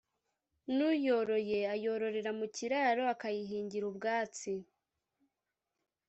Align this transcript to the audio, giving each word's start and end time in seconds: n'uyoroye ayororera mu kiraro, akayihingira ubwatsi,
n'uyoroye 0.75 1.59
ayororera 1.73 2.31
mu 2.39 2.45
kiraro, 2.55 3.03
akayihingira 3.13 3.85
ubwatsi, 3.91 4.53